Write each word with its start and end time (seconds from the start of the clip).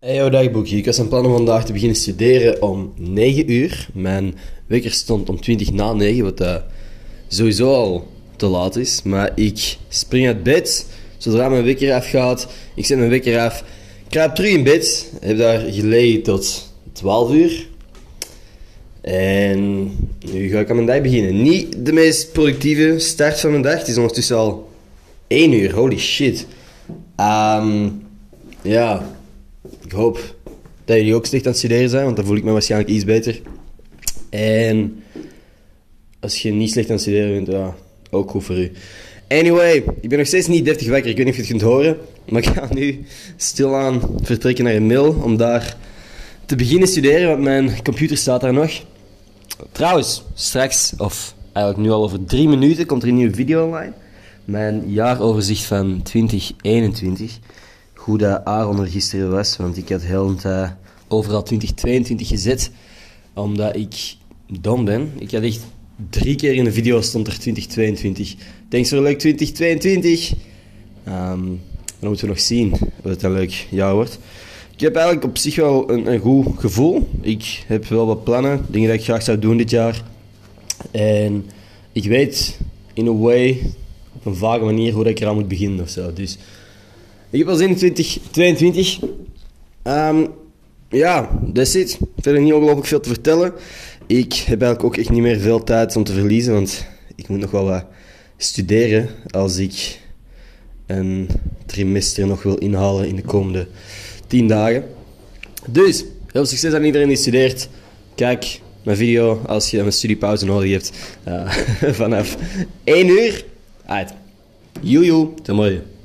Hey, 0.00 0.14
yo, 0.14 0.30
dagboekje. 0.30 0.76
Ik 0.76 0.84
was 0.84 0.96
van 0.96 1.08
plan 1.08 1.26
om 1.26 1.32
vandaag 1.32 1.64
te 1.64 1.72
beginnen 1.72 1.96
studeren 1.96 2.62
om 2.62 2.92
9 2.96 3.50
uur. 3.50 3.88
Mijn 3.92 4.34
wekker 4.66 4.90
stond 4.90 5.28
om 5.28 5.40
20 5.40 5.72
na 5.72 5.92
9, 5.92 6.24
wat 6.24 6.40
uh, 6.40 6.56
sowieso 7.28 7.74
al 7.74 8.06
te 8.36 8.46
laat 8.46 8.76
is. 8.76 9.02
Maar 9.02 9.32
ik 9.34 9.76
spring 9.88 10.26
uit 10.26 10.42
bed 10.42 10.86
zodra 11.16 11.48
mijn 11.48 11.64
wekker 11.64 11.94
afgaat. 11.94 12.48
Ik 12.74 12.86
zet 12.86 12.98
mijn 12.98 13.10
wekker 13.10 13.40
af, 13.40 13.64
kruip 14.08 14.34
terug 14.34 14.50
in 14.50 14.62
bed. 14.62 15.12
Heb 15.20 15.38
daar 15.38 15.60
gelegen 15.60 16.22
tot 16.22 16.72
12 16.92 17.32
uur. 17.32 17.68
En 19.00 19.90
nu 20.32 20.48
ga 20.48 20.58
ik 20.58 20.70
aan 20.70 20.74
mijn 20.74 20.86
dag 20.86 21.00
beginnen. 21.00 21.42
Niet 21.42 21.86
de 21.86 21.92
meest 21.92 22.32
productieve 22.32 22.98
start 22.98 23.40
van 23.40 23.50
mijn 23.50 23.62
dag. 23.62 23.78
Het 23.78 23.88
is 23.88 23.96
ondertussen 23.96 24.36
al 24.36 24.70
1 25.26 25.52
uur. 25.52 25.74
Holy 25.74 25.98
shit. 25.98 26.46
Um, 27.16 28.02
ja, 28.62 29.18
ik 29.90 29.96
hoop 29.96 30.34
dat 30.84 30.96
jullie 30.96 31.14
ook 31.14 31.26
slecht 31.26 31.44
aan 31.44 31.50
het 31.50 31.58
studeren 31.58 31.88
zijn, 31.88 32.04
want 32.04 32.16
dan 32.16 32.24
voel 32.24 32.36
ik 32.36 32.44
me 32.44 32.52
waarschijnlijk 32.52 32.90
iets 32.90 33.04
beter. 33.04 33.40
En 34.28 35.02
als 36.20 36.42
je 36.42 36.52
niet 36.52 36.70
slecht 36.70 36.86
aan 36.86 36.92
het 36.92 37.00
studeren 37.00 37.32
bent, 37.32 37.46
ja, 37.46 37.74
ook 38.10 38.30
goed 38.30 38.44
voor 38.44 38.58
u. 38.58 38.72
Anyway, 39.28 39.84
ik 40.00 40.08
ben 40.08 40.18
nog 40.18 40.26
steeds 40.26 40.46
niet 40.46 40.64
deftig 40.64 40.88
wekker. 40.88 41.10
Ik 41.10 41.16
weet 41.16 41.26
niet 41.26 41.34
of 41.34 41.40
je 41.40 41.52
het 41.52 41.60
kunt 41.60 41.70
horen. 41.72 41.98
Maar 42.28 42.42
ik 42.42 42.48
ga 42.48 42.68
nu 42.74 43.04
stilaan 43.36 44.02
vertrekken 44.22 44.64
naar 44.64 44.82
mail 44.82 45.12
om 45.22 45.36
daar 45.36 45.76
te 46.46 46.56
beginnen 46.56 46.88
studeren, 46.88 47.28
want 47.28 47.42
mijn 47.42 47.82
computer 47.82 48.16
staat 48.16 48.40
daar 48.40 48.52
nog. 48.52 48.70
Trouwens, 49.72 50.22
straks, 50.34 50.92
of 50.96 51.34
eigenlijk 51.52 51.86
nu 51.86 51.92
al 51.92 52.02
over 52.02 52.24
drie 52.24 52.48
minuten, 52.48 52.86
komt 52.86 53.02
er 53.02 53.08
een 53.08 53.14
nieuwe 53.14 53.34
video 53.34 53.64
online. 53.64 53.92
Mijn 54.44 54.82
jaaroverzicht 54.86 55.64
van 55.64 56.02
2021 56.02 57.38
hoe 58.04 58.18
dat 58.18 58.44
Aaron 58.44 58.80
er 58.80 58.86
gisteren 58.86 59.30
was. 59.30 59.56
Want 59.56 59.76
ik 59.76 59.88
had 59.88 60.02
heel 60.02 60.34
uh, 60.46 60.70
overal 61.08 61.42
2022 61.42 62.28
gezet. 62.28 62.70
Omdat 63.34 63.76
ik 63.76 64.16
dom 64.60 64.84
ben. 64.84 65.12
Ik 65.18 65.30
had 65.30 65.42
echt 65.42 65.60
drie 66.10 66.34
keer 66.34 66.54
in 66.54 66.64
de 66.64 66.72
video 66.72 67.00
stond 67.00 67.26
er 67.26 67.38
2022. 67.38 68.34
Thanks 68.68 68.88
voor 68.88 69.00
leuk 69.00 69.18
2022. 69.18 70.32
Um, 71.08 71.60
dan 71.98 72.08
moeten 72.08 72.26
we 72.26 72.32
nog 72.32 72.40
zien 72.40 72.70
wat 72.70 73.12
het 73.12 73.22
een 73.22 73.32
leuk 73.32 73.66
jaar 73.70 73.94
wordt. 73.94 74.18
Ik 74.74 74.80
heb 74.80 74.94
eigenlijk 74.94 75.26
op 75.26 75.38
zich 75.38 75.56
wel 75.56 75.90
een, 75.90 76.12
een 76.12 76.20
goed 76.20 76.46
gevoel. 76.58 77.08
Ik 77.20 77.64
heb 77.66 77.86
wel 77.86 78.06
wat 78.06 78.24
plannen, 78.24 78.66
dingen 78.68 78.88
dat 78.88 78.98
ik 78.98 79.04
graag 79.04 79.22
zou 79.22 79.38
doen 79.38 79.56
dit 79.56 79.70
jaar. 79.70 80.02
En 80.90 81.44
ik 81.92 82.04
weet 82.04 82.58
in 82.92 83.08
a 83.08 83.12
way, 83.12 83.74
op 84.12 84.26
een 84.26 84.34
vage 84.34 84.64
manier, 84.64 84.92
hoe 84.92 85.04
ik 85.04 85.20
eraan 85.20 85.34
moet 85.34 85.48
beginnen 85.48 85.80
of 85.80 85.88
zo. 85.88 86.12
Dus 86.12 86.38
ik 87.30 87.38
heb 87.38 87.48
al 87.48 87.56
zin 87.56 87.68
in 87.68 87.76
2022. 87.76 89.00
Um, 89.84 90.28
ja, 90.88 91.40
that's 91.52 91.74
it. 91.74 91.98
Verder 92.20 92.42
niet 92.42 92.52
ongelooflijk 92.52 92.86
veel 92.86 93.00
te 93.00 93.08
vertellen. 93.08 93.52
Ik 94.06 94.32
heb 94.34 94.62
eigenlijk 94.62 94.84
ook 94.84 94.96
echt 94.96 95.10
niet 95.10 95.22
meer 95.22 95.40
veel 95.40 95.64
tijd 95.64 95.96
om 95.96 96.04
te 96.04 96.12
verliezen, 96.12 96.52
want 96.52 96.86
ik 97.14 97.28
moet 97.28 97.38
nog 97.38 97.50
wel 97.50 97.64
wat 97.64 97.84
studeren 98.36 99.08
als 99.30 99.56
ik 99.56 99.98
een 100.86 101.28
trimester 101.66 102.26
nog 102.26 102.42
wil 102.42 102.56
inhalen 102.56 103.08
in 103.08 103.16
de 103.16 103.22
komende 103.22 103.66
10 104.26 104.48
dagen. 104.48 104.84
Dus, 105.66 106.04
heel 106.32 106.46
succes 106.46 106.72
aan 106.72 106.84
iedereen 106.84 107.08
die 107.08 107.16
studeert. 107.16 107.68
Kijk 108.14 108.60
mijn 108.82 108.96
video 108.96 109.42
als 109.46 109.70
je 109.70 109.78
een 109.78 109.92
studiepauze 109.92 110.46
nodig 110.46 110.70
hebt 110.70 110.92
uh, 111.28 111.52
vanaf 112.00 112.36
1 112.84 113.08
uur. 113.08 113.44
Uit. 113.86 114.12
Joejoe, 114.80 115.34
tot 115.42 115.56
morgen. 115.56 115.99